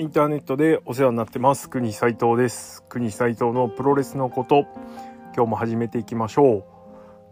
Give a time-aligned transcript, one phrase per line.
[0.00, 1.68] インターネットでお世話になってます。
[1.68, 4.64] 国斉藤です国斉藤のプロレスのこと。
[5.34, 6.64] 今日も始めていきましょう。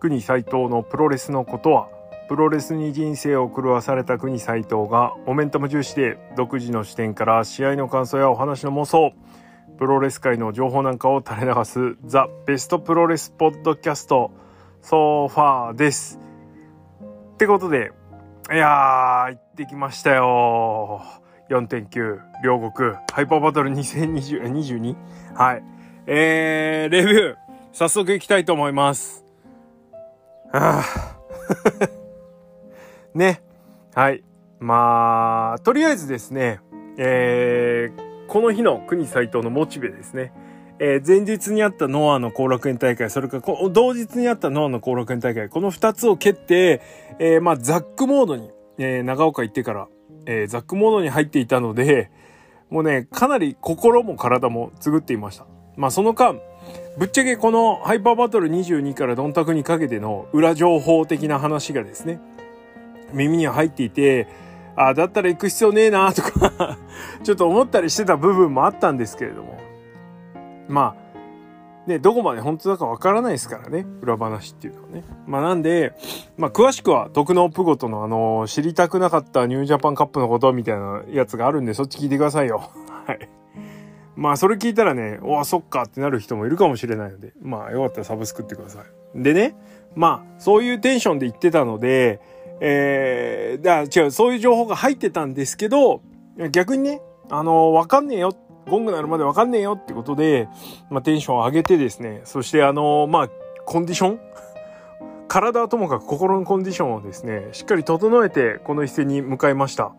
[0.00, 1.88] 国斉藤のプロレスのことは
[2.28, 9.12] プロレスに人生を狂わされた国斉藤がモメンタム重視で独自の視点から試合の感想やお話の妄想。
[9.78, 14.32] プロレス界の情報なんかを垂れ流すザ・ベストプロレスポッドキャスト
[14.82, 16.18] ソファーです。
[17.34, 17.92] ってことで
[18.52, 21.25] いやー行ってきましたよ。
[21.50, 24.96] 4.9両国ハイパーバトル2022
[25.34, 25.62] はい。
[26.06, 27.36] えー、レビュー
[27.72, 29.24] 早速いきたいと思います。
[30.52, 31.18] はあ
[33.14, 33.42] ね。
[33.94, 34.24] はい。
[34.58, 36.60] まあとりあえずですね
[36.98, 40.32] えー、この日の国斎藤のモチベですね。
[40.78, 46.82] えー、前日にあったノアの後楽園大会、それから同日にあったノアの後楽園大会、この二つを蹴って、
[47.18, 49.88] えー、まあ、ザックモードに、えー、長岡行ってから、
[50.26, 52.10] えー、ザックモードに入っていたので、
[52.70, 55.46] もうね、かなり心も体もつぐっていました。
[55.76, 56.40] まあその間、
[56.98, 62.20] ぶっちゃけこのハイパーバトル22からドンタクにかけての裏情報的な話がですね、
[63.12, 64.26] 耳に入っていて、
[64.74, 66.76] ああ、だったら行く必要ねえなとか
[67.22, 69.58] ちょっと思ったりしてた部分もあったんですけれども。
[70.68, 71.05] まあ、
[71.86, 73.86] ね、どこまで本当だかわからないですからね。
[74.02, 75.04] 裏話っていうのはね。
[75.26, 75.94] まあなんで、
[76.36, 82.70] まあ詳しくは、徳のプゴとのあの、知りたくなかったニュージャパンカップのことみたいなやつがあるんで、そっち聞いてくださいよ。
[83.06, 83.28] はい。
[84.16, 88.80] まあそれ聞いたらね、おあ、そっかってなる人もいるかもしれないので、まあよかったらサブスクってくださ
[89.14, 89.22] い。
[89.22, 89.54] でね、
[89.94, 92.20] まあそういうテンションで言ってたので、
[92.60, 96.00] えー、だ違う、そういう情報が入ってたんですけど、
[96.50, 97.00] 逆にね、
[97.30, 98.36] あの、わかんねえよっ
[98.68, 100.48] ゴングなるまでわかんねえよってことで、
[100.90, 103.28] まあ、テンションを上げてですね、そしてあの、まあ、
[103.64, 104.20] コンディション？
[105.28, 109.92] 体はともかく心のコンディションをですね、しっかり整えてこの一戦に向かいました。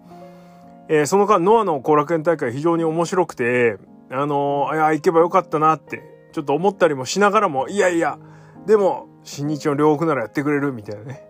[0.89, 3.77] えー、その間、ノアの後楽園大会非常に面白くて、
[4.09, 6.01] あのー、いや、行けばよかったなって、
[6.31, 8.17] ちょっと思ったりもしながらも、いやいや、
[8.65, 11.27] でも、新日の両国ならやってくれるみたいなね、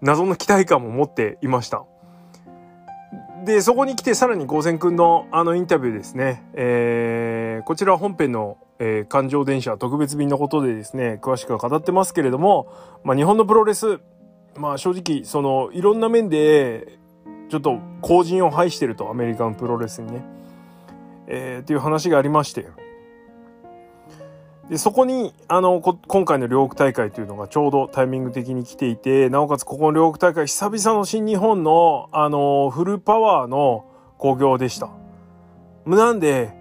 [0.00, 1.84] 謎の期待感も持っていました。
[3.46, 6.42] で、そこに来てさらにゴーセン君のあのインタビューですね。
[6.54, 12.66] えー、こちら本編の、えー、環状電車特別便のことでですね、詳しくは語ってますけれども、
[13.04, 14.00] まあ日本のプロレス、
[14.56, 16.98] まあ正直、その、いろんな面で、
[17.48, 20.24] ちょっと後陣を排してると、アメリカのプロレスにね。
[21.28, 22.66] えー、っていう話がありまして。
[24.68, 33.84] で、そこに、あの、今回の両国大会というのがちょうどタイミング的に来ていて、なおかつここの両国大会、久々の新日本の、あの、フルパワーの
[34.18, 34.90] 興行でした。
[35.86, 36.52] なんで、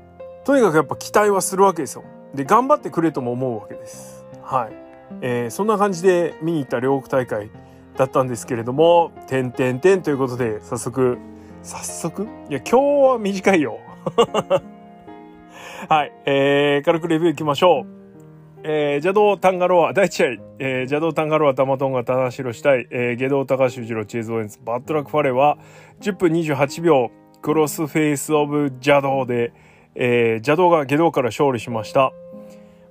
[0.44, 2.04] とにかくやっぱ期待はするわけですよ。
[2.36, 4.24] で、頑張ってくれとも思うわけです。
[4.44, 4.74] はい。
[5.22, 7.50] えー、そんな感じで見に行った両国大会
[7.98, 11.18] だったんですけれども、てんてんてんということで、早速、
[11.64, 12.28] 早速？
[12.50, 13.80] いや、今日は短いよ。
[15.90, 16.14] はい。
[16.26, 17.96] えー、軽くレビューいきましょう。
[18.64, 20.28] えー、邪道タンガロア、第1試合、
[20.58, 25.60] えー、邪道タンガロア、タマトンガ、タナシロしたい、えー、下道高橋次郎、チーズオエンス、バッドラックファレは、
[26.02, 27.12] 10分28秒、
[27.44, 29.54] Crossface of 邪道で、
[29.94, 32.12] えー、邪道が外道から勝利しました。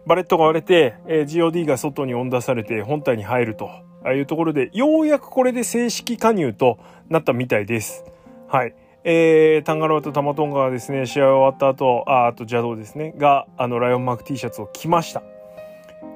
[0.06, 6.78] バレットが割れて、えー、GOD が外に追ん出されて本体に入ると、ああいうところで、ようやくこれで正式加入と
[7.08, 8.04] なったみたいです。
[8.46, 8.74] はい。
[9.06, 15.22] えー、タンガロアとタマトンガはですね、試合終わった後、あ、あと邪道ですね、が、あの、ライオンマーク T シャツを着ました。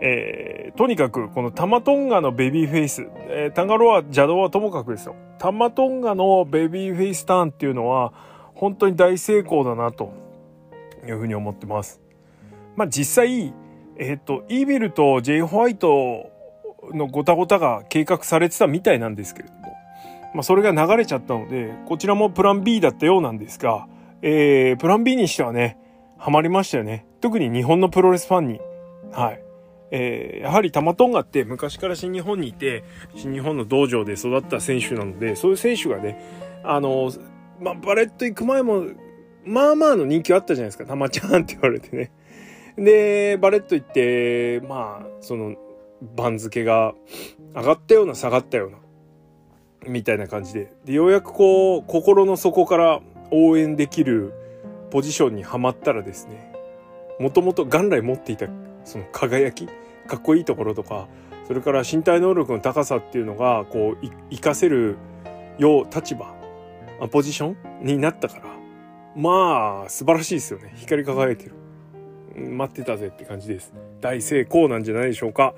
[0.00, 5.16] えー、とにかく、このタマトンガのベビーフェイス、えー、タンガロア、邪道はともかくですよ。
[5.38, 8.14] タマトンガのベビーフェイスターンっていうのは、
[8.54, 10.14] 本当に大成功だな、と
[11.06, 12.00] いうふうに思ってます。
[12.74, 13.52] まあ、実際、
[13.98, 16.30] えっ、ー、と、イービルとジェイ・ホワイト
[16.94, 19.57] のごたごたが計画されてたみたいなんですけれど、
[20.34, 23.86] まあ、それが流れちゃったので、こちらもプラン B だったようなんですが、
[24.22, 25.78] えー、プラン B にしてはね、
[26.18, 27.06] ハマりましたよね。
[27.20, 28.60] 特に日本のプロレスファンに。
[29.12, 29.42] はい。
[29.90, 32.84] えー、やはりタマトンガって昔から新日本にいて、
[33.14, 36.20] 新日本の道場で育った選手なので、そういう選手がね、
[36.64, 37.10] あの、
[37.60, 38.84] まあ、バレット行く前も、
[39.44, 40.84] まあまあの人気あったじゃないですか。
[40.84, 42.10] たまちゃんって言われてね。
[42.76, 45.56] で、バレット行って、まあ、その、
[46.00, 46.94] 番付が
[47.54, 48.78] 上がったような下がったような
[49.86, 50.72] みたいな感じで。
[50.84, 54.32] でようやくこう心の底から応援できる
[54.90, 56.52] ポジションにはまったらですね
[57.18, 58.46] もともと元来持っていた
[58.84, 59.66] その輝き
[60.06, 61.08] かっこいいところとか
[61.46, 64.96] それから身体能力の高さっていうのがこう活かせる
[65.58, 66.34] よう立場
[67.10, 68.58] ポジションになったから
[69.18, 70.72] まあ素晴らしいですよね。
[70.76, 71.52] 光り輝いてる。
[72.36, 73.72] 待ってたぜって感じです。
[74.00, 75.54] 大成功なんじゃないでしょうか。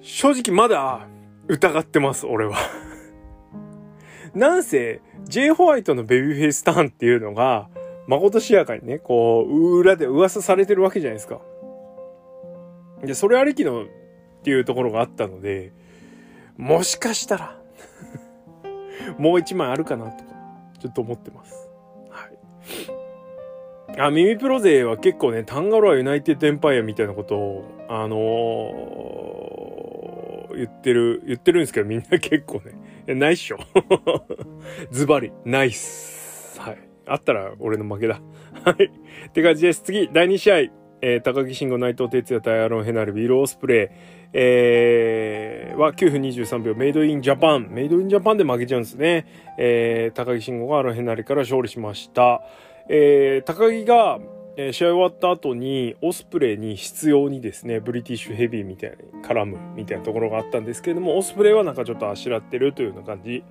[0.00, 1.06] 正直まだ
[1.48, 2.56] 疑ってます、俺は
[4.34, 5.50] なんせ、J.
[5.50, 7.68] ホワイトのベビーフェイスターンっていうのが、
[8.06, 11.40] まことしやかにね、こう、裏で噂されてるわけじゃないですか。
[13.02, 13.86] で、それありきのっ
[14.42, 15.72] ていうところがあったので、
[16.56, 17.58] もしかしたら
[19.18, 20.30] もう一枚あるかなとか、
[20.80, 21.68] ちょっと思ってます。
[22.10, 24.00] はい。
[24.00, 29.85] あ、ミミプロ勢は結構ね、タンガロアユナイテッドエンパイアみたいなことを、あのー、
[30.56, 32.60] 言ってる、言ってるんですけど、みんな結構
[33.06, 33.58] ね、ないっしょ。
[34.90, 36.60] ズバリ、ナイス。
[36.60, 36.78] はい。
[37.06, 38.20] あったら俺の負けだ。
[38.64, 38.84] はい。
[39.28, 39.82] って感じです。
[39.82, 40.56] 次、第2試合。
[41.02, 44.26] えー、高木慎吾、内藤哲也対アロン・ヘナル、ビロースプレイ。
[44.32, 47.68] えー、は9分23秒、メイドインジャパン。
[47.70, 49.26] メイドインジャパンで負けちゃうんですね。
[49.58, 52.42] えー、高木慎吾がアロン・ヘナルから勝利しました。
[52.88, 54.18] えー、高木が、
[54.56, 63.44] え、試合終わった後に、オスプレイに必要にですね、ブリティッシュヘビーみたいに絡むみたいなところがあったんですけれども、オスプレイはなんかちょっとあしらってるというような感じ。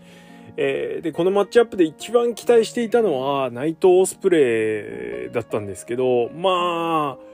[0.58, 7.26] えー、で、このマッチアップで一番期待していたのは、内藤オスプレイだったんですけど、まあ、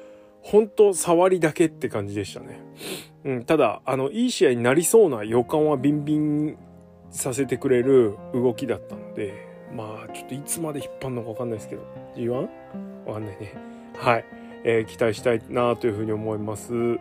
[0.41, 2.59] 本当触りだけって感じでしたね。
[3.23, 6.57] うん、ただ、あの、いい試合になりそうな予感はビンビン
[7.09, 9.33] させてくれる動きだったので、
[9.73, 11.83] まあ、ちょっといつまで引っ張るのかわかんないですけど、
[12.15, 12.90] G1?
[13.05, 13.53] わかんないね。
[13.95, 14.25] はい。
[14.63, 16.71] えー、期待したいなというふうに思います。
[16.73, 16.97] まあ、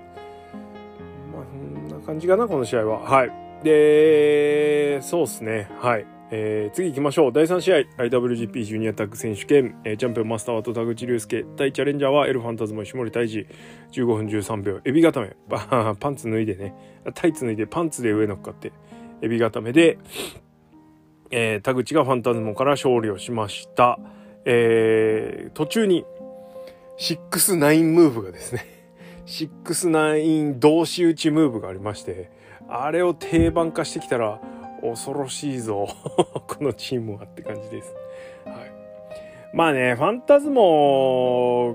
[1.45, 3.01] そんな感じかな、この試合は。
[3.01, 3.31] はい。
[3.63, 5.69] で、そうですね。
[5.81, 6.07] はい。
[6.33, 7.33] えー、次行きましょう。
[7.33, 13.47] 第3試合、IWGP ジュニアタッグ選手権、えー、チャンピオンマスターはと田口竜介、対チャレンジャーはエルファンタズム石森大治、
[13.93, 15.37] 15分13秒、エビ固め、
[15.99, 16.75] パンツ脱いでね、
[17.15, 18.73] タイツ脱いでパンツで上乗っかって、
[19.23, 19.99] エビ固めで、
[21.33, 23.99] えー、田口がファンタズモから勝利をしました。
[24.45, 26.05] えー、途中に、
[26.99, 28.67] 6-9ムーブがですね、
[29.27, 32.31] 6-9同士打ちムーブがありまして、
[32.69, 34.41] あれを定番化してきたら
[34.83, 35.89] 恐ろしいぞ
[36.47, 37.95] このチームはって感じです。
[38.45, 38.57] はい、
[39.55, 41.75] まあね、ファンタズモ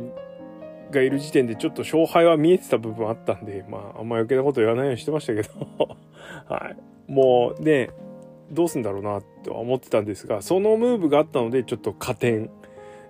[0.91, 5.49] がいる時点でちょっと勝敗は見えてた部分あったんで、まああんま余計なこと言わないようにしてましたけど
[6.47, 7.11] はい。
[7.11, 7.89] もうね、
[8.51, 12.49] どうすんだろうなとは思ってたんですが、そのムーブがあったのでちょっと加点。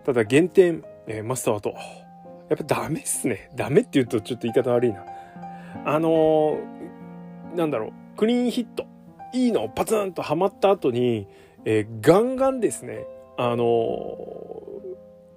[0.05, 1.75] ただ減点、えー、マスターと。
[2.49, 3.49] やっぱダメっすね。
[3.55, 5.03] ダメって言うとちょっと言い方悪いな。
[5.85, 8.85] あのー、なんだろう、クリーンヒット。
[9.33, 11.27] いいのパツンとはまった後に、
[11.65, 13.05] えー、ガンガンですね、
[13.37, 13.65] あのー、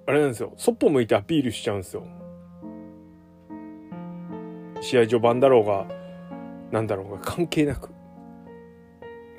[0.07, 2.03] あれなんですよ、そっぽ向いてアピールしちゃうんですよ。
[4.81, 5.87] 試合序盤だろうが、
[6.71, 7.89] なんだろうが関係なく。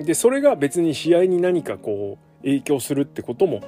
[0.03, 3.61] で、それが別に試合に何かこう、影響するってことも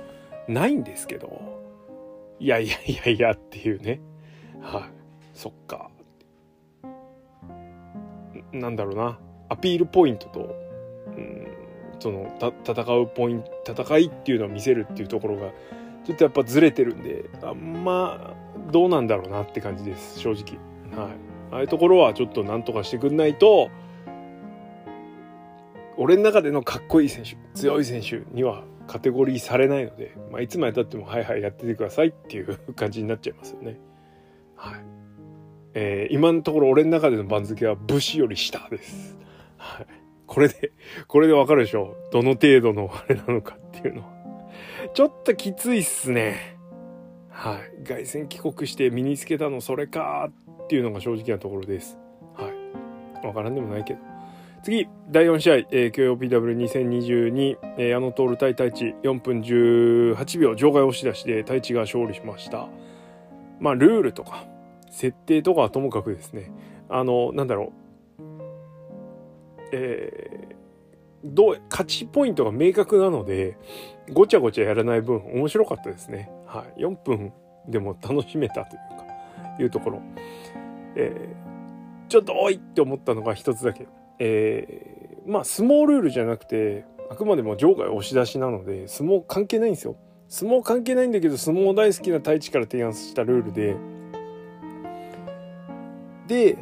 [0.47, 1.41] ないんですけど、
[2.39, 3.99] いやいやいやいやっていうね。
[4.61, 4.83] はい、
[5.33, 5.89] そっか。
[8.51, 9.19] なんだろうな。
[9.49, 10.63] アピールポイントと
[11.17, 11.47] うん、
[11.99, 15.51] その戦うポイント戦いっていうのを見せるっていうところが
[16.05, 18.35] ちょっとやっぱずれてるんであんま
[18.71, 20.57] どうなんだろうなって感じです正直
[20.97, 21.13] はい
[21.51, 23.69] ああいうところはちょっとなんとかしてくんないと
[25.97, 33.79] 俺の中でのかっこいい選手強い選手にはカテゴリーされないので、まあ、いつまでたってもはいはいやっててくださいっていう感じになっちゃいますよね
[34.55, 34.85] はい
[35.75, 39.17] えー、今のところ俺の中での番付は武士より下です
[39.57, 39.87] はい
[40.25, 40.71] これで、
[41.07, 41.95] これでわかるでしょ？
[42.11, 44.07] どの程度のあれなのかっていうのは。
[44.95, 46.57] ちょっときついっすね。
[47.29, 47.83] はい。
[47.83, 50.31] 凱旋帰国して身につけたのそれか
[50.63, 51.99] っていうのが正直なところです。
[52.35, 52.49] は
[53.23, 53.27] い。
[53.27, 53.99] わからんでもないけど。
[54.63, 62.69] 次、第4試合、えー、KOPW2022、えー、矢野徹対太一、4分18秒、場外押し出しで太一が勝利しました。
[63.59, 64.45] まあ、ルールとか、
[64.89, 66.49] 設定とかはともかくですね、
[66.87, 67.73] あの、なんだろ
[68.17, 68.23] う、
[69.73, 70.55] えー、
[71.25, 73.57] どう、勝ちポイントが明確なので、
[74.13, 76.29] ごちゃごちゃやらない分、面白かったですね。
[76.45, 76.81] はい。
[76.81, 77.33] 4分
[77.67, 79.05] でも楽しめたというか、
[79.59, 80.01] いうところ。
[80.95, 83.87] えー、ちょっと多いって思ったのが一つだけ。
[84.19, 89.95] えー、まあ、相撲ルールじゃなくて、あくまでも場外押し出しなので、相撲関係ないんですよ。
[90.27, 93.75] 相撲関係ないんだけど、相撲大好きな太一から提案したルールで、
[96.27, 96.57] で、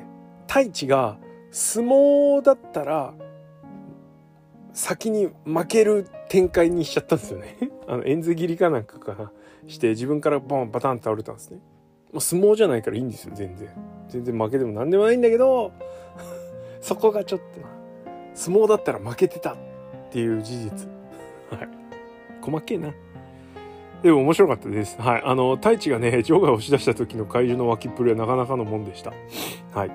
[0.48, 1.17] 太一が、
[1.51, 3.13] 相撲だったら、
[4.74, 7.58] 先に負ける展開にしちゃったんですよね。
[7.88, 9.31] あの、円図切りかなんかかな。
[9.67, 11.58] して、自分からボン、バタンと倒れたんですね。
[12.12, 13.70] もう相撲じゃないからいいんですよ、全然。
[14.10, 15.72] 全然負けても何でもないんだけど、
[16.81, 17.67] そこがちょっとな、
[18.33, 19.57] 相撲だったら負けてたっ
[20.11, 20.89] ていう事実。
[21.50, 21.69] はい。
[22.41, 22.93] 細けえな。
[24.01, 25.00] でも面白かったです。
[25.00, 25.21] はい。
[25.23, 29.13] あの、太一がね、場外を押し出した時の怪獣の脇っぷりはなかなかのもんでした。
[29.73, 29.91] はい。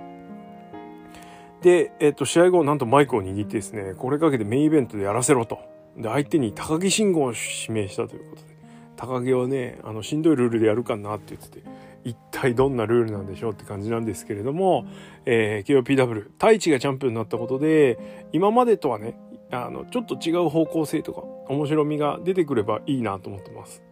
[1.63, 5.59] で、えっと、試合後、なんとマイクを握ってですね、これかけてメインイベントでやらせろと。
[5.97, 8.57] で、相手に高木慎吾を指名したということで、
[8.97, 11.69] 高木はね、あの、しんどいルールでやるかなって言ってて、
[12.07, 14.87] 一体どんなルールなんでしょうって感じなんですけれども、
[15.25, 19.19] えー、KOPW、太一がチャンピオンになったことで、今までとはね、
[19.51, 23.83] あの、ちょっと違う方向性とか、面白みが出てくればいいなと思ってます。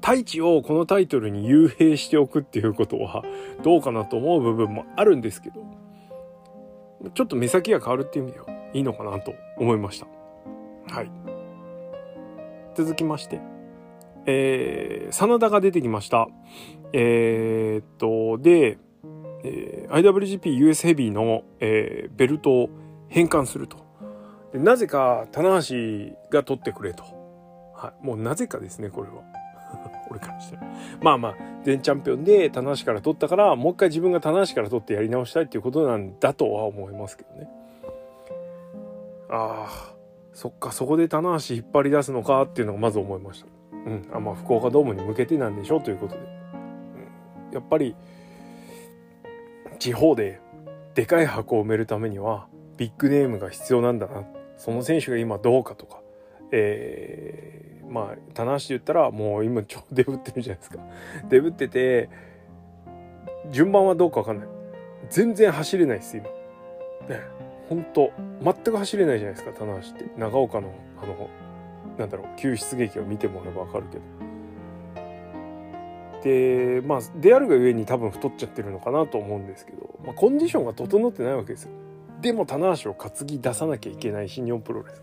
[0.00, 3.22] 太一をこのタイトルに幽閉しておくっていうことは
[3.62, 5.62] どうかなと思う部分もあるんですけど、
[7.14, 10.06] ちょっと目先が変わるっていう意味ではいいのかなと思いました。
[10.94, 11.10] はい。
[12.74, 13.40] 続きまして、
[14.26, 16.28] えー、真田が出てきました。
[16.96, 18.78] えー、っと、で、
[19.42, 22.70] えー、IWGP US ヘビーの、えー、ベルトを
[23.08, 23.78] 返還すると。
[24.52, 27.02] でなぜか、棚橋が取ってくれと。
[27.74, 28.06] はい。
[28.06, 29.24] もうなぜかですね、これは。
[30.08, 30.58] 俺からして
[31.02, 31.34] まあまあ、
[31.64, 37.48] 全チャンピオンで棚橋から取ったから、もう一回自分が棚橋から取ってやり直したいっていうことなんだとは思いますけどね。
[39.30, 39.94] ああ、
[40.32, 43.48] そっか、そこで棚橋引っ張り出すのかっていうのがまず思いました。
[43.72, 44.08] うん。
[44.12, 46.33] あまあ、福岡ドームに向けてなんでしょうということで。
[47.54, 47.96] やっぱり、
[49.78, 50.40] 地方で
[50.94, 52.46] でかい箱を埋めるためには、
[52.76, 54.24] ビッグネームが必要なんだな。
[54.56, 56.00] その選手が今どうかとか、
[56.50, 60.78] えー、まあ、棚橋で言ったら、もう今超デブってるじゃないですか。
[61.28, 62.10] デブってて、
[63.50, 64.48] 順番はどうかわかんない。
[65.10, 66.26] 全然走れないです、今。
[67.08, 67.44] ね。
[67.68, 71.30] 本当全く走れないじゃないですか棚橋って長岡のあの
[71.98, 74.02] なんだろう救出劇を見てもらえば分かるけど
[76.24, 81.70] でまあであるがゆえに多分太っちゃってるのかなと思うんですけど、まあ、コンディションが整ってないわけですよ。
[82.22, 85.02] でも棚橋を担ぎ出さなきゃいけない新日本プロレス。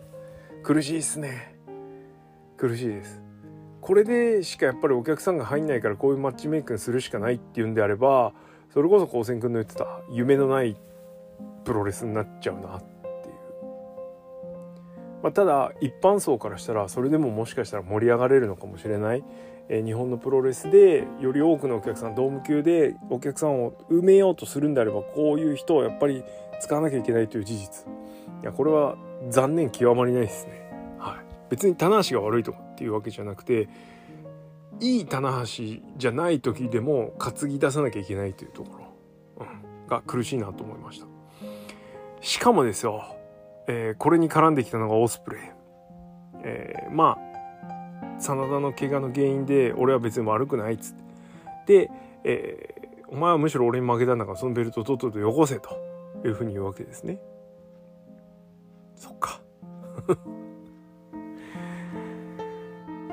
[0.63, 1.55] 苦しいっすね。
[2.57, 3.21] 苦しいです。
[3.81, 8.33] これでしかやっぱりお客さんが入んないからこういうマッチメイクにするしかないっていうんであれば
[8.73, 10.75] それこそ高専君の言ってた夢のない
[11.65, 13.35] プロレスになっちゃうなっていう、
[15.23, 19.23] まあ、ただ一般層からしたらそれでももしかしたら盛り上がれるのかもしれない、
[19.71, 26.23] 日本のプロレスでより多くのお客さんドーム級でお客さんを埋めようとするんであればこういう人をやっぱり
[26.59, 27.87] 使わなきゃいけないという事実。
[28.41, 28.97] いやこれは
[29.29, 30.97] 残念極まりないですね。
[30.99, 31.19] はい。
[31.49, 33.69] 別に棚橋が悪いとかっていうわけじゃなくて
[34.81, 38.77] いい棚橋じゃない時でも担ぎ出さなきゃいけないというとこ
[39.37, 41.05] ろ、うん、が苦しいなと思いました。
[42.19, 43.15] しかもですよ、
[43.67, 45.41] えー、これに絡んできたのがオスプレイ。
[46.43, 47.30] えー、まあ、
[48.19, 51.01] 真田の怪我の原因で、俺は別に悪くないっつって。
[51.65, 51.91] で、
[52.23, 55.77] えー、お前はむしろ俺に負けたんだから、そのベルトをとっととよこせと
[56.25, 57.19] いうふうに言うわけですね。
[58.95, 59.41] そっか。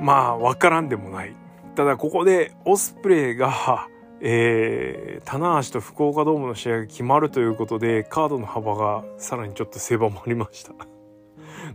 [0.01, 1.35] まあ、わからんでもない。
[1.75, 3.89] ただ、ここでオスプレイが、
[4.21, 10.73] えー、棚橋と福岡ドームの試合が決まるということでカードの幅がさらにちょっと狭まりました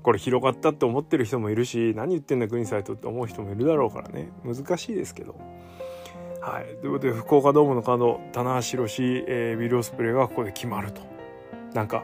[0.01, 4.29] これ広がったって思ってる人もいるし何言ってんだグリーンサイトって思う人もいるだろうからね。
[4.43, 5.35] 難しいですけど。
[6.41, 6.65] はい。
[6.81, 11.01] ということで福岡ドームのカード棚橋宏、えー、ビル・オスプレイがここで決まると。
[11.73, 12.03] なんか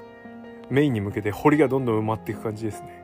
[0.69, 3.03] メインに向けて堀がどんどん埋まっていく感じですね。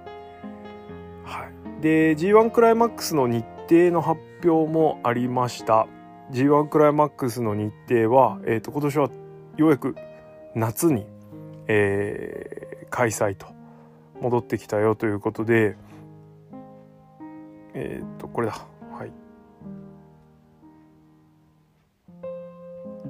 [1.24, 1.82] はい。
[1.82, 5.88] で G1 クライマックスの日程の発表もありました。
[6.32, 9.10] G1 クライマックスの日程は、えーと、今年は
[9.58, 9.96] ようやく
[10.56, 11.06] 夏に、
[11.68, 13.55] えー、開催と
[14.22, 15.78] 戻ってきたよということで
[17.76, 18.66] えっ、とこれだ。
[18.92, 19.12] はい。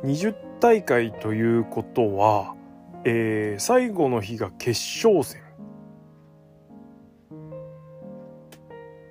[0.05, 2.55] 20大会ということは、
[3.05, 5.43] えー、最後の日が決勝戦。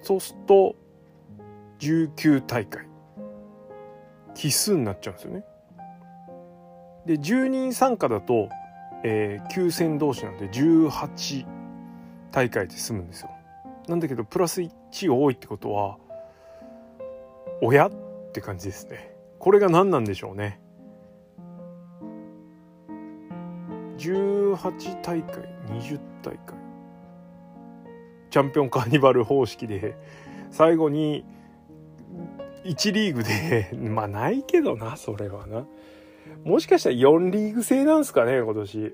[0.04, 0.76] そうすると
[1.80, 2.88] 19大会。
[4.36, 5.44] 奇数になっちゃうんですよね。
[7.08, 8.50] で10人参加だと、
[9.04, 11.46] えー、9戦同士なんで18
[12.32, 13.32] 大会で済むんですよ。
[13.88, 15.98] なんだけどプラス1が多いってことは
[17.64, 17.92] 親っ
[18.32, 19.16] て感じですね。
[19.40, 20.63] これが何なんでしょうね。
[24.12, 26.56] 18大会20大会
[28.30, 29.96] チャンピオンカーニバル方式で
[30.52, 31.24] 最後に
[32.66, 35.66] 1リーグで まあないけどなそれはな
[36.44, 38.94] もしかしたら4リーグ制なんすかね今年い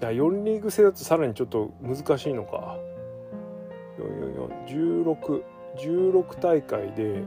[0.00, 2.78] や4リーグ制だとさらにちょっと難しいのか
[4.66, 4.66] 44。
[4.66, 5.54] 16。
[5.76, 7.24] 16大会で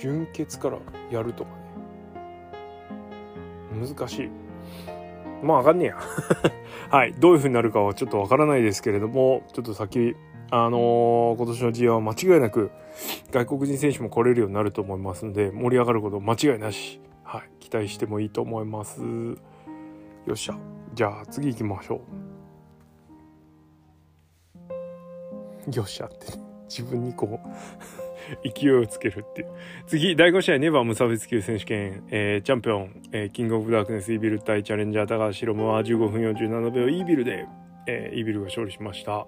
[0.00, 0.78] 準決から
[1.10, 1.56] やるとかね
[3.86, 4.30] 難しい
[5.42, 5.96] まあわかんねえや。
[6.90, 7.12] はい。
[7.12, 10.16] どういう風になるかはちょっとわからないですけれども、ちょっと先、
[10.50, 12.70] あのー、今年の G1 は間違いなく
[13.30, 17.00] 外国人選手も来れるようになると思いますので、盛り上がること間違いなし。
[17.22, 17.50] はい。
[17.60, 19.02] 期待してもいいと思います。
[19.02, 20.58] よっしゃ。
[20.94, 22.00] じゃあ次行きましょ
[25.68, 25.74] う。
[25.76, 28.07] よっしゃって、自分にこう
[28.44, 29.48] 勢いをつけるっていう。
[29.86, 37.46] 次、第5試合、ネバー無差別級選手権、えー、チャンピオン、えー、キングオブダークネスイービル対チャレンジャー高橋宏夢は15分47秒イービルで、
[37.86, 39.26] えー、イービルが勝利しました。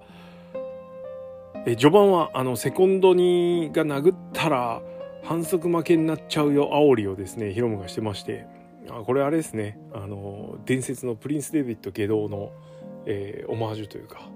[1.67, 4.83] えー、序盤は、あの、セコンドにが殴ったら、
[5.23, 8.47] 反則負けになっちゃうよ、煽りをですね、ヒロムがしてまして、
[8.89, 12.53] あこれあれですね、あの、伝説のプリンス・デビッド下道の、
[13.07, 14.31] えー、オマージュというか、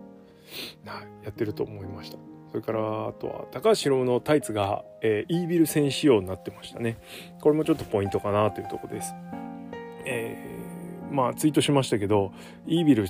[1.24, 2.33] やってると思いました。
[2.54, 6.98] それからあとは高橋宏のタイツが、えー、イービル戦仕様になってましたね。
[7.40, 9.12] これもちょっとポイントかなというとこです。
[10.06, 12.30] えー、まあツイートしましたけど
[12.68, 13.08] イービル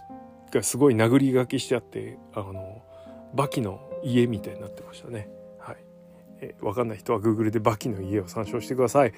[0.50, 2.80] がすごい殴り書きしてあってあの
[3.34, 5.28] バキの家みたいになってましたね。
[5.58, 5.76] はい、
[6.40, 9.12] えー、分かんない人は Google でバキの家を参照してください。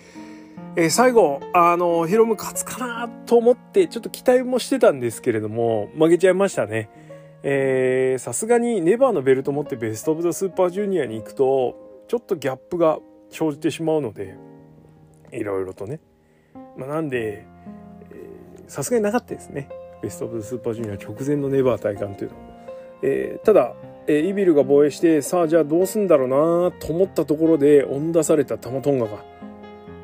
[0.75, 6.89] えー、最後、あの、ヒロム勝つかなと思って、ちょっと期待もしてたんですけれども、負けちゃいましたね。
[8.19, 12.99] さすがにネバーのベルト持ってベスト・オブ・ザ・スーパージュニアに行くとちょっとギャップが
[13.31, 14.37] 生じてしまうので
[15.33, 16.01] いろいろとね、
[16.77, 17.47] まあ、なんで
[18.67, 19.69] さすがになかったですね。
[20.03, 22.43] ベスト・オブ・ザ・スーパージュニア直前のネバー体感というのは、
[23.03, 23.75] えー、ただ、
[24.09, 29.19] えー、イビルが防衛してさあじゃあどうすんだろうなと思ったところで追ん出されたタマトンガが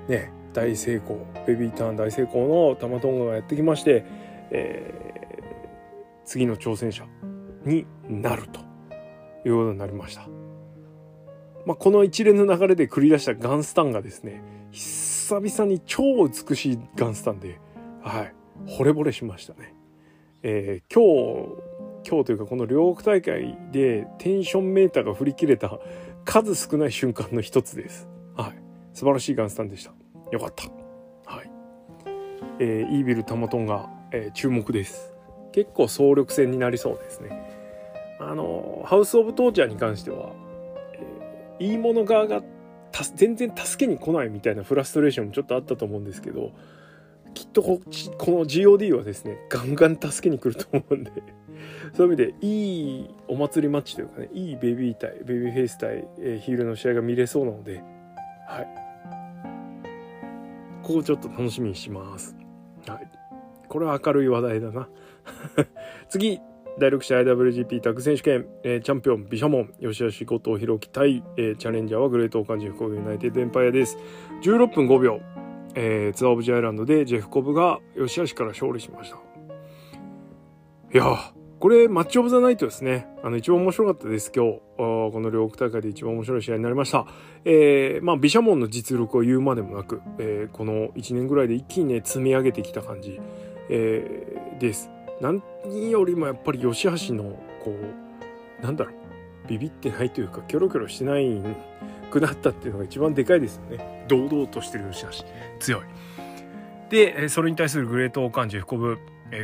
[0.08, 1.26] ね大成功。
[1.46, 4.04] ベビーターン大成功のタマトンガがやってきまして、
[4.50, 7.04] えー、次の挑戦者。
[7.64, 8.60] になると
[9.48, 10.26] いうことになりました。
[11.64, 14.42] まあ、この一連の流れで繰り出したガンスタンがですね、
[14.72, 17.60] 久々に超美しいガンスタンで、
[18.02, 18.34] はい、
[18.66, 19.74] 惚れ惚れしましたね。
[20.42, 25.78] えー、今日、今日というかこの両国大会でテンションメーターが振り切れた
[26.24, 28.08] 数少ない瞬間の一つです。
[28.36, 28.62] はい。
[28.92, 29.92] 素晴らしいガンスタンでした。
[30.32, 30.64] よかった。
[31.32, 31.50] はい。
[32.58, 35.14] えー、イービル・タマトンが、えー、注目です。
[35.52, 37.51] 結構総力戦になりそうですね。
[38.30, 40.30] あのハウス・オブ・トーチャーに関しては、
[41.58, 42.42] えー、いいもの側が
[43.14, 46.52] 全然助けに来ないみたいなフラストレーションもちょっとあったと思うんですけど
[47.34, 51.10] きっとこっちこの GOD はですねガンガン助けに来ると思うんで
[51.94, 57.82] そういう意味でいいお祭りマッチというかねいいベビー対ベビーフェイス対、えー、ヒールの試合が見れそうなので
[58.52, 58.68] はい。
[60.82, 62.36] ここちょっと楽しみにします。
[62.86, 63.10] はい。
[63.68, 64.88] これは明るい話題だな。
[66.10, 66.40] 次
[66.78, 73.98] 第6試合 IWGP タッグ選手権、えー、チャンピオン、ビシャモン、 YOSHI-HASHI 後藤洋央紀対、えー、チャレンジャーはグレートオーカーンジェフコブユナイテッドエンパイアです。
[74.42, 75.20] 16分5秒、
[75.74, 79.16] えー、ツアーオブジアイランドでジェフコブが YOSHI-HASHI から勝利しました。
[80.94, 81.32] いや
[81.62, 83.06] これマッチオブザナイトですね。
[83.22, 84.60] あの、一番面白かったです、今日。
[84.76, 87.06] この両国大会で一番面白い試合になりました。
[87.44, 93.20] えー、まあ、ビシャモンの実力を言うまでもなく、えー、この1年ぐらいで一気にね、積み上げてきた感じ、
[93.68, 94.90] えー、です。
[95.22, 95.40] 何
[95.90, 97.74] よりもやっぱり吉橋のこ
[98.60, 101.40] うなんだろうビビってないというかキョロキョロしてない
[102.10, 104.04] くなったっていうのが一番でかいですよね。
[104.08, 105.10] 堂々としてる吉橋
[105.60, 105.80] 強い。
[106.90, 108.98] でそれに対するグレートオーカンジェフコブ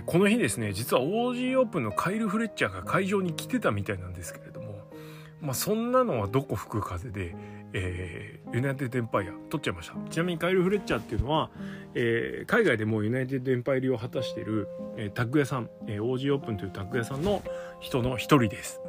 [0.05, 4.83] この日ですね実は OG オープンのカイル・フレッチャーが会場に来てたみたいなんですけれども
[5.41, 7.35] まあそんなのはどこ吹く風で
[7.73, 11.51] えー、ユナイテッドエンパイア取っちゃいましたちなみにカイル・フレッチャーっていうのは、
[11.95, 17.43] えー、海外でもユナイテッドエンパイア入りを果たしている、えー、タッグ屋さん、えー、OG オープンというタッグ屋さんの
[17.81, 18.81] 人の一人です。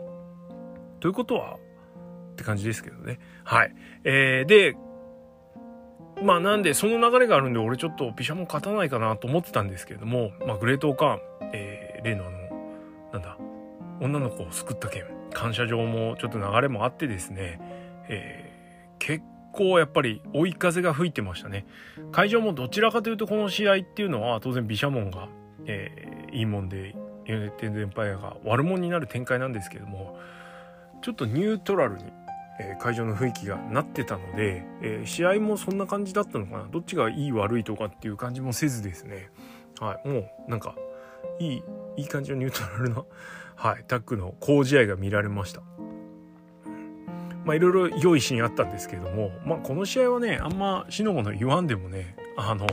[0.99, 1.57] ということは
[2.31, 3.19] って感じですけどね。
[3.43, 3.75] はい。
[4.03, 4.75] えー、で、
[6.23, 11.19] まあなんでその流れがあるんで俺ちょっとピシャモン勝たないかなと思ってたんですけれども、まあグレートオカーン、
[11.53, 12.37] えー、例のあの、
[13.13, 13.37] なんだ、
[14.01, 17.59] 女の子を救った件、感謝状もちょっと流れもあってですね、
[18.09, 18.48] えー
[18.99, 21.65] 結構やっぱり追い風が吹いてましたね。
[22.12, 25.29] 会場もどちらかというとこの試合っていうのは当然毘沙門が、
[25.65, 30.17] えー、いいもんでユナイテッドエンパイアが悪者になる展開なんですけども
[31.01, 32.03] ちょっとニュートラルに、
[32.59, 39.29] えー、会場の雰囲気がなってたので、えー、試合もそんな感じだったのかなどっちがいい悪いとかっていう感じもせずですね
[39.79, 40.75] はいもうなんか
[41.39, 41.63] いい
[41.97, 43.03] いい感じのニュートラルな、
[43.55, 45.62] はい、タッグの好試合が見られました。
[47.49, 52.67] まあいろいろ良いシーンあったんですけれども、まあこの試合はね、あんましのごの言わんでもね、あの、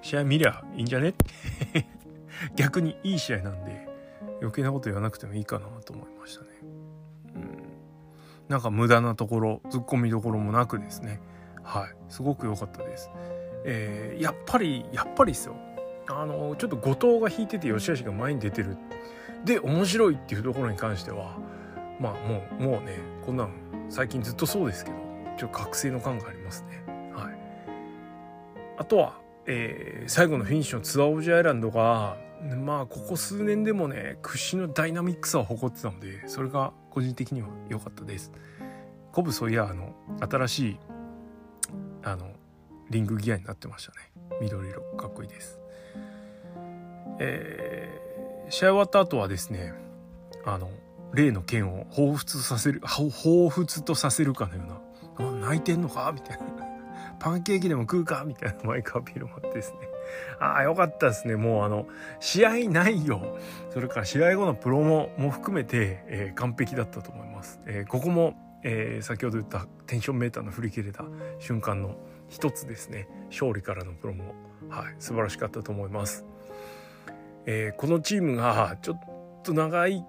[0.00, 1.86] 試合見りゃいいんじゃねって
[2.56, 3.86] 逆にいい試合なんで、
[4.40, 6.48] 余計なこと言わなくてもいいかなと思いましたね。
[7.34, 7.42] うん。
[8.48, 11.20] なんか無駄なところ、突っ込みどころもなくですね、
[11.62, 13.10] はい、すごく良かったです。
[13.66, 15.54] えー、やっぱり、やっぱりですよ。
[16.10, 18.78] あのちょっと後藤が引いてて吉橋が前に出てる
[19.44, 21.36] で面白いっていうところに関しては
[22.00, 24.96] まあもうもうねこんなん最近ずっとそうですけど
[25.38, 26.82] ちょっと覚醒の感がありますね。
[27.14, 27.38] はい、
[28.76, 32.16] あとは、えー、最後のフィニッシュのツアーオブジアイランドが
[32.64, 38.32] まあここ数年でもね屈指のダイナミックさを誇ってたのでそれが個人的には良かったです。
[39.12, 40.78] コブソイヤーの新しい
[42.04, 42.30] あの
[42.90, 43.98] リングギアになってましたね
[44.40, 45.58] 緑色かっこいいです。
[47.20, 49.72] えー、試合終わった後はですね
[50.44, 50.70] あの
[51.12, 54.62] 例の件を彷彿させる彷彿とさせるかのよ
[55.18, 56.44] うな「泣いてんのか?」みたいな
[57.18, 59.78] 「パンケーキでも食うか?」みたいなマイクアピールもあってですね。
[60.40, 61.36] ああよかったですね。
[61.36, 61.86] もうあの
[62.20, 63.38] 試合内容。
[63.70, 71.04] それから試合後のプロモも含めて、えー、完璧だったと思います、えー、ここも、えー、先ほど言ったテンションメーターの振り切れた
[71.38, 71.96] 瞬間の
[72.28, 73.08] 一つですね。
[73.30, 74.34] 勝利からのプロモ。
[74.70, 76.24] はい素晴らしかったと思います、
[77.46, 79.00] えこのチームがちょっ
[79.42, 80.04] と長い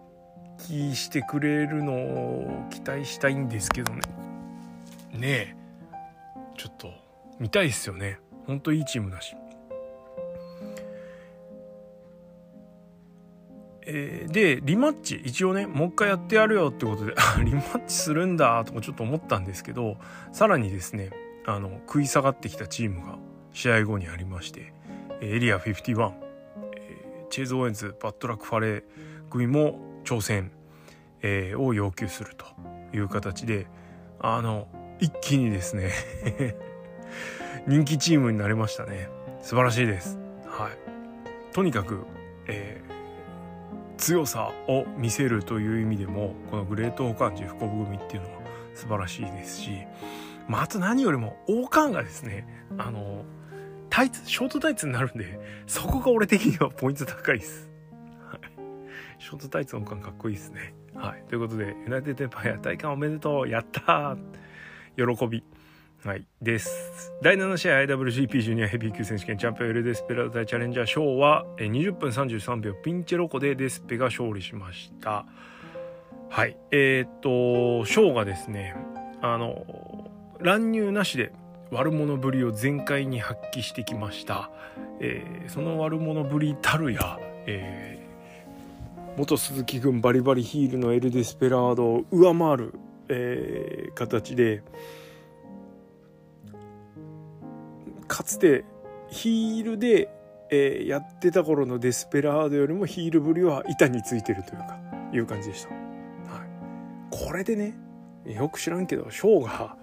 [0.59, 4.01] 揮してくれるのを期待したいんですけどね。
[5.13, 5.55] ねえ。
[6.57, 6.91] ちょっと
[7.39, 8.19] 見たいっすよね。
[8.45, 9.35] ほんといいチームだし。
[13.91, 15.15] えー、でリマッチ。
[15.25, 19.97] 一応ねもう一回やってやるよってことでリマッチするんだとかちょっと思ったんですけど
[20.31, 21.09] さらにですね
[21.47, 23.17] あの食い下がってきたチームが
[23.51, 24.73] 試合後にありまして
[25.21, 26.11] エリア51、
[26.77, 28.83] えー、チェーズ・オーエンズバットラック・ファレー
[29.31, 30.51] 組も挑戦、
[31.21, 32.45] えー、を要求すると
[32.97, 33.67] いう形で
[34.19, 34.67] あの
[34.99, 35.91] 一気にですね
[37.67, 39.09] 人気チームになりましたね。
[39.41, 40.17] 素晴らしいです。
[40.47, 41.53] はい。
[41.53, 42.05] とにかく、
[42.47, 48.41] えー、強さを見せるという意味でもこのグレートオーカンジ福組っていうのは
[48.73, 49.71] 素晴らしいですし、
[50.47, 53.25] まあ、あと何よりも王冠がですねあの
[53.89, 57.68] タイツショートタイツになるんでそこが俺的にはポイント高いです。
[59.19, 60.73] ショートタイツの感かっこいいですね。
[60.95, 61.23] はい。
[61.27, 65.43] ということで、ユナイテッドエンパイア大会おめでとうやったー喜び。
[66.05, 66.25] はい。
[66.41, 67.11] です。
[67.21, 75.25] 第7試合 IWGP ジュニアヘビー級選手権チャンピオンエルデスペラー対チャレンジャーショーは20分33秒ピンチェロコでデスペが勝利しました。
[76.29, 76.57] はい。
[76.71, 78.77] えー、っと、ショーがですね、
[79.21, 81.33] あの、乱入なしで
[81.71, 84.49] 悪者ぶりを全開に発揮してきました。
[85.01, 88.08] えー、その悪者ぶりたるや、えー
[89.19, 92.73] 元鈴木軍バリバリヒールのエル・デスペラードを上回る、
[93.09, 94.63] えー、形で
[98.07, 98.63] かつて
[99.09, 100.07] ヒールで、
[100.49, 104.79] えー、やってた頃のデスペラードよりもヒールぶりは板についてるというか
[105.13, 105.69] いう感じでした。
[105.71, 105.75] は
[106.45, 106.49] い、
[107.09, 107.77] これでね
[108.23, 109.75] よく知らんけどショーが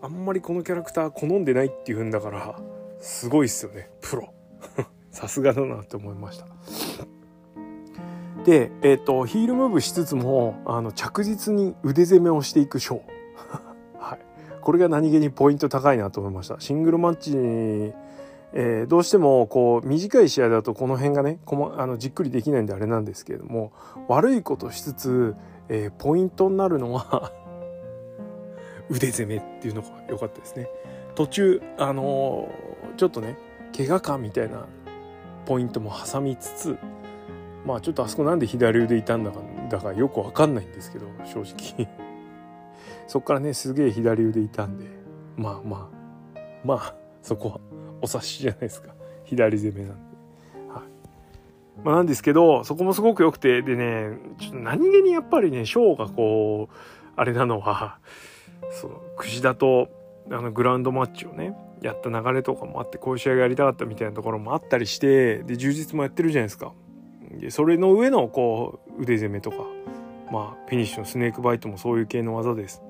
[0.00, 2.58] あんまりこのキャラクター好んでないっていうんだから
[3.00, 4.32] すごいっすよねプロ
[5.12, 6.46] さすがだなって思いました。
[8.44, 13.00] で、え、ー、と、ヒールムーブしつつも、あの、着実に腕攻めをしていくショー。
[13.98, 14.18] はい。
[14.60, 16.56] これが何気にポイント高いなと思いました。
[16.58, 17.92] シングルマッチに、
[18.52, 23.72] えー、どうしても、こう、短い試合だとこの辺がね、こま、あの、じっくりできないんであれなんですけれども、
[24.08, 25.36] 悪いことしつつ、
[25.68, 27.32] えー、ポイントになるのは
[28.90, 30.68] 腕攻めっていうのが良かったですね。
[31.14, 33.36] 途中、あのー、ちょっとね、
[33.76, 34.66] 怪我かみたいな
[35.46, 36.78] ポイントも挟みつつ、
[37.64, 41.88] まあちょっとあそこなんで左腕いたんだかだかよくわかんないんですけど正直。
[43.06, 44.86] そっからねすげえ左腕いたんで。
[45.36, 46.38] まあまあ。
[46.64, 47.60] まあそこは
[48.00, 48.94] お察しじゃないですか。
[49.24, 50.16] 左攻めなんで。
[50.68, 50.82] はい。
[51.84, 56.74] まあ、なんですけどそこもすごく良くてでねちょっと何気にやっぱりねショーがこう
[57.16, 57.98] あれなのは
[58.70, 59.88] その櫛田と
[60.30, 66.72] あのグラウンドマッチをねやった流れとかもあってこういう試合がやりたかったみたいなところもあったりしてで充実もやってるじゃないですか。
[67.38, 69.58] でそれの上のこう腕攻めとか
[70.30, 72.82] まあフィニッシュのスネークバイトもそういう系の技です。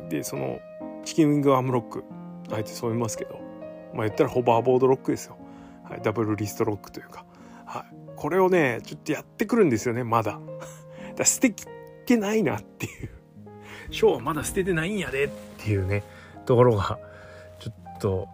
[0.00, 0.08] うん。
[0.08, 0.60] でその
[1.04, 2.04] チキンウィングアームロック
[2.50, 3.40] あえてそう言いますけど
[3.94, 5.36] まあ言ったらホバーボードロックですよ、
[5.88, 7.24] はい、ダブルリストロックというか、
[7.66, 7.84] はい、
[8.16, 10.38] これをねちょっとやってくるんですよねまだ。
[11.16, 11.66] だ捨てきっ
[12.06, 13.10] てないなっていう。
[13.90, 16.02] ショーはまだ捨ててないんやでっていうね
[16.44, 16.98] ところが
[17.58, 18.28] ちょっと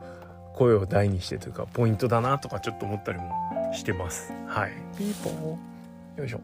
[0.55, 3.31] 声を大にしてというかポイントだなとかちょっと思ったりも
[3.75, 4.33] してます。
[4.47, 4.73] はい。
[4.97, 6.21] ピーポー。
[6.21, 6.41] よいしょ。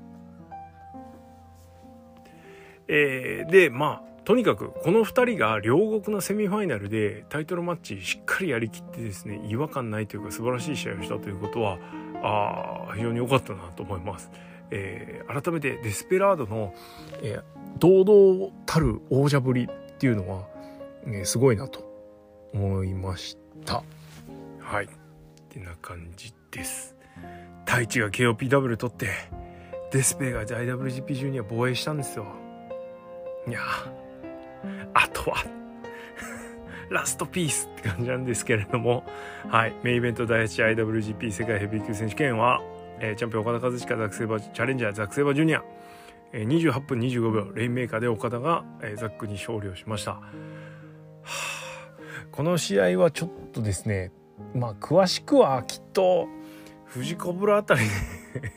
[2.89, 11.79] えー、で、まあ、とにかくこの2人が両国のセミファイナルでタイトルマッチしっかりやりきってですね違和感ないというか素晴らしい試合をしたということは
[12.23, 14.31] あ非常に良かったなと思います。
[14.73, 16.75] えー、改めてデスペラードの、
[17.23, 17.43] えー、
[17.79, 20.47] 堂々たる王者ぶりっていうのは、
[21.07, 21.85] えー、すごいなと
[22.53, 23.83] 思いました。
[24.61, 24.85] はい。
[24.85, 24.89] っ
[25.49, 26.95] てな感じです
[27.71, 29.11] 太一が KOPW 取って
[29.93, 32.27] デスペが IWGP ジュニア防衛したんですよ。
[33.47, 33.61] いや
[34.93, 35.37] あとは
[36.91, 39.05] ラストピースって感じなんですけれども、
[39.49, 42.61] はい、メインイベント第一 IWGP 世界ヘビー級選手権は、
[42.99, 45.63] えー、チャンピオン岡田和親ザクセバーチャレンジャーザクセバージュニア、
[46.33, 50.27] えー、28分25秒レインメーカーで岡田が、えー、ザックに勝利をしました、はあ、
[52.33, 54.11] この試合はちょっとですね
[54.55, 56.27] まあ詳しくはきっと
[56.91, 58.53] 藤子ブラあたりで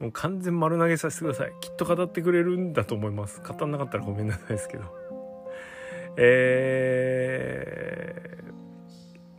[0.00, 1.52] もう完全丸投げさせてください。
[1.60, 3.40] きっと語ってくれるんだと思います。
[3.40, 4.84] 語んなかったらごめんなさいですけど。
[6.16, 8.14] え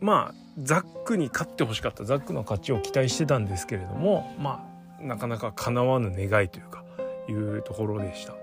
[0.00, 2.04] ー、まあザックに勝ってほしかった。
[2.04, 4.66] ザックの勝ちを期待してたんですけれどもま
[5.00, 6.84] あなかなか叶わぬ願いというか
[7.28, 8.34] いうところでした。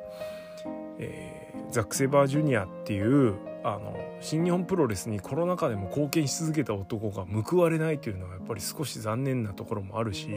[1.00, 10.30] えー、ザック・セバージュニアっていうあの新日本プロレスにコロナ禍でも貢献し続けた男が報われないというのはやっぱり少し残念なところもあるし、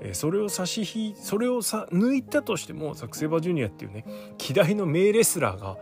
[0.00, 4.04] え、それを差し引それをさ抜いたとしてもザク・セバージュニアっていうね
[4.38, 5.76] 希代の名レスラーが、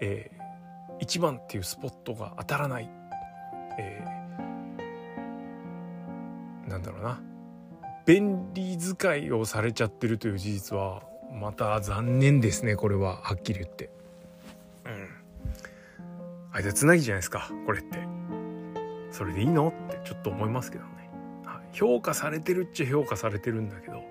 [0.00, 0.30] え
[1.00, 2.90] 1番っていうスポットが当たらない、
[3.78, 7.20] えー、なんだろうな。
[8.04, 13.16] 便利使いをされちゃってるという事実はまた残念ですねこれは。
[13.22, 13.97] はっきり言って。
[16.58, 17.98] 間つなぎじゃないですかこれって。
[19.10, 19.68] それでいいの？
[19.68, 21.10] ってちょっと思いますけどね、
[21.44, 24.02] はい、評価されてるっちゃ評価されてるんだけど。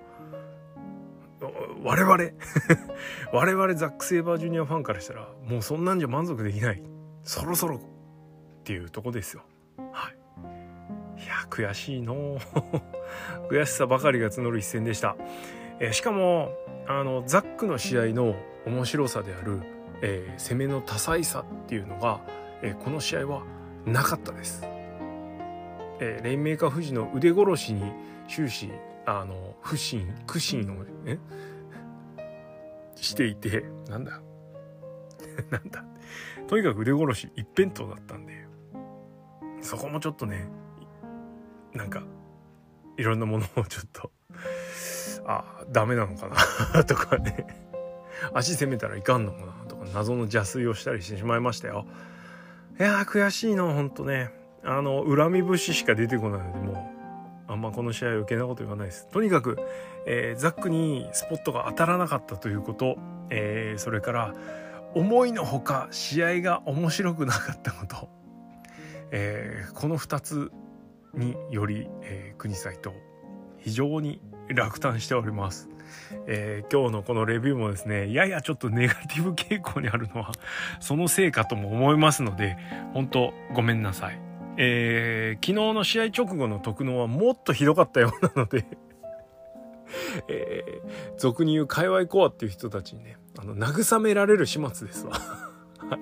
[1.84, 2.18] 我々
[3.32, 6.82] 我々ザック・セイバージュニアファンからしたらもうそんなんじゃ満足できない。
[7.24, 7.80] そろそろっ
[8.64, 9.44] ていうとこですよ。
[9.92, 11.22] はい。
[11.22, 12.40] いや悔しいの。
[13.50, 15.16] 悔しさばかりが募る一戦でした、
[15.80, 16.52] えー、しかも
[16.88, 19.62] あのザックの試合の面白さである、
[20.02, 22.22] えー、攻めの多彩さっていうのが、
[22.62, 23.44] えー、この試合は
[23.86, 24.62] なかったです、
[26.00, 27.92] えー、レインメーカー富士の腕殺しに
[28.28, 28.70] 終始
[29.06, 31.20] あの不信苦心をね
[32.96, 34.22] していてなんだ？
[35.50, 35.86] なんだ？
[36.48, 38.46] とにかく腕殺し一辺倒だったんで
[39.62, 40.50] そこもちょっとね
[41.74, 42.04] なんか
[42.98, 44.12] いろんなものをちょっと
[45.26, 46.30] あダメなのか
[46.74, 47.48] なとかね。
[48.34, 49.54] 足攻めたらいかんのかな
[49.94, 51.86] 謎の邪推をしたりしてしまいましたよ
[52.80, 54.32] いやー悔しいのほんとね
[54.64, 56.98] あの恨み節しか出てこないのでもう
[57.52, 59.08] あんまこの試合余計なこと言わないです。
[59.08, 59.58] とにかく、
[60.06, 62.98] えー、ザックにスポットが当たらなかったということ、
[63.30, 64.36] えー、それから
[64.94, 68.10] 思いのほか試合が面白くなかったこと、
[69.12, 70.52] えー、この2つ
[71.14, 72.94] により、えー、国際と
[73.60, 75.70] 非常に落胆しております。
[76.28, 80.32] えー、今日のこのレビューもですね、ややちょっとネガティブ傾向にあるのは、
[80.80, 82.58] そのせいかとも思いますので、
[82.94, 84.20] 本当ごめんなさい。
[84.58, 88.66] えー、昨日の試合直後の特納はもっとひどかったようなので
[90.28, 95.14] えー、俗に言う界隈コアっていう人たちにね、あの、慰められる始末ですわ。
[95.90, 96.00] はい。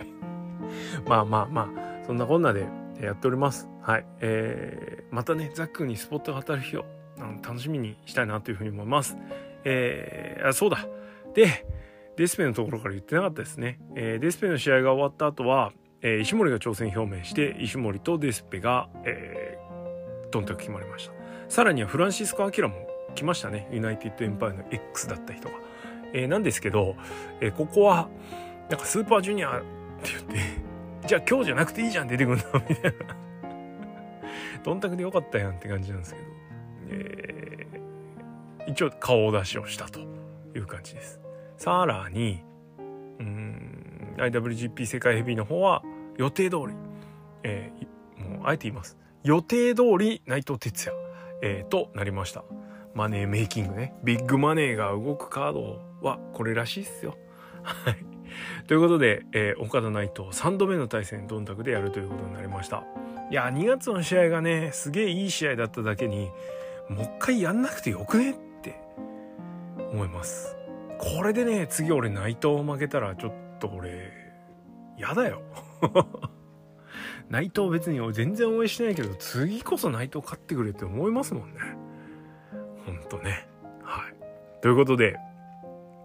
[1.08, 2.67] まあまあまあ、そんなこんなで
[3.02, 3.69] やっております。
[3.82, 4.06] はい。
[4.21, 6.86] えー、またね、ザックにスポットが当たる日を
[7.43, 9.17] 楽しみにしたいなというふうに思います。
[9.65, 10.88] えー、あ、そうだ。
[11.34, 11.65] で、
[12.15, 13.80] デスペのところから言ってなかったですね。
[13.95, 21.13] えー、デスペの試合が終わった後は、えー、石森が挑戦表明して石森とデスペが、えー、どんと決まりました。
[21.49, 22.75] さらにはフランシスコ・アキラも
[23.15, 23.67] 来ましたね。
[23.71, 25.56] ユナイテッド・エンパイアの X だった人が、
[26.13, 26.95] えー、なんですけど、
[27.41, 28.08] えー、ここは
[28.69, 29.62] なんかスーパージュニアっ
[30.04, 33.15] て言ってじゃあ今日じゃなくていいじゃん出てくんのみたいな。
[34.63, 36.25] どんたくでよかったやんって感じなんですけど、
[36.89, 37.44] えー、
[38.67, 39.99] 一応顔出しをしたと
[40.56, 41.19] いう感じです
[41.58, 42.43] さらに
[43.19, 43.65] うん
[44.17, 45.84] IWGP 世界ヘビーの方は
[46.17, 46.73] 予定通り、
[47.43, 48.97] えー、もうあえて言います。
[49.23, 50.97] 予定通り内藤哲也、
[51.41, 52.43] えー、となりました。
[52.93, 53.93] マネーメイキングね。
[54.04, 57.17] ビッグマネーが動くカードはこれらしいっすよ。
[57.63, 57.97] はい。
[58.67, 62.84] ということで、えー、岡田内藤3度目の対戦、どんたくでやるということになりました。
[63.32, 66.30] いや、2月の試合がね、すげえいい試合だっただけに、
[66.89, 68.36] もう一回やんなくてよくね
[69.95, 70.55] 思います。
[70.99, 74.12] これでね、次俺内藤負けたらちょっと俺、
[74.97, 75.41] やだよ。
[77.29, 81.60] 内藤別に全然応援してないけど次こそ内藤勝ってくれって思いますもんね。
[82.86, 83.47] ほんとね。
[83.81, 84.15] はい。
[84.62, 85.17] ということで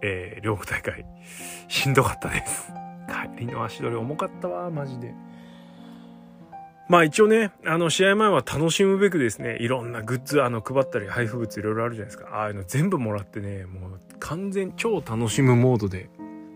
[0.03, 1.05] えー、両国大会
[1.69, 2.73] しんどかったです。
[3.37, 5.15] 帰りの足取り重かったわマジで。
[6.91, 12.31] まあ一応ね、あの試合前は楽しむべくですね、いろんなグッズ、あの配ったり配布物いろいろあるじゃないですか。
[12.33, 16.11] ああいうの全部もらってね、もう完全超楽しむモードで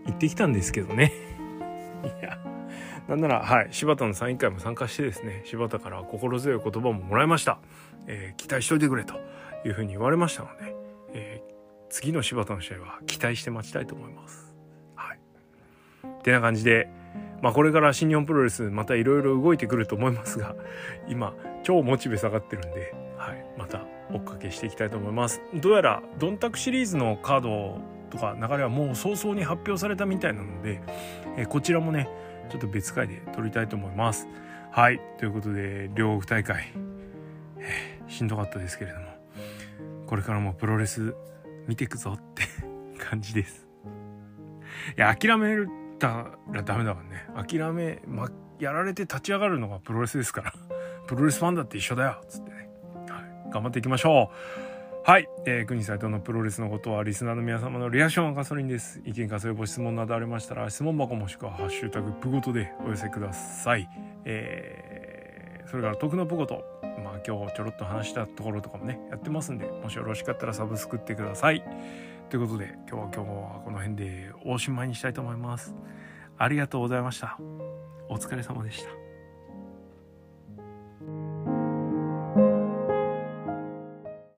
[0.05, 1.13] 行ってきたんですけどね。
[2.21, 2.37] いや、
[3.07, 7.59] なんなら、はい、柴田のサイン会も参加してですね、柴田から心強い言葉ももらいました。
[8.05, 9.15] えー、期待しといてくれと
[9.63, 10.75] いうふうに言われましたので、
[11.13, 14.54] えー、次の柴田の試合は期待して待ちたいと思います。
[16.25, 16.89] ってな感じで、
[17.43, 20.55] まあこれから新日本プロレスまたいろいろ動いてくると思いますが、
[21.07, 25.39] 今、超モチベ下がってるんで、はい、また追っかけしていきたいと思います。
[25.53, 30.81] どうやら、ドンタクシリーズのカードとか流れはもう早々に発表されたみたいなので、
[31.37, 32.09] え、こちらもね、
[32.49, 34.27] ちょっと別回で撮りたいと思います。
[34.71, 34.99] はい。
[35.19, 36.73] ということで、両国大会、
[37.59, 39.05] えー、しんどかったですけれども、
[40.07, 41.15] これからもプロレス
[41.67, 42.41] 見てくぞって
[42.97, 43.67] 感じです。
[44.97, 47.47] いや、諦めたらダメだからね。
[47.47, 48.29] 諦め、ま、
[48.59, 50.53] やられて立ち上がるのがプロレスですから。
[51.07, 52.21] プロレスファンだって一緒だよ。
[52.27, 52.69] つってね。
[53.09, 53.51] はい。
[53.51, 55.09] 頑張っていきましょう。
[55.09, 55.29] はい。
[55.45, 59.01] えー、国斎藤のプロレスのことは、リスナーの皆様のリアクションはガソリンです。
[59.05, 63.87] 意見、活用ご質問などありましたら、質問箱もしくは、ハッシュタグ、プごとでお寄せください。
[64.25, 66.63] えー、それから、徳のプごと。
[67.03, 71.63] まあ、今日ちょろっと話したところとかもね、やってますんで、もしよろしかったらサブスクってください。
[72.29, 75.75] ということで、今日は今日はこの辺でおしまいにしたいと思います。
[76.37, 77.37] ありがとうございました。
[78.09, 79.04] お疲れ様でした。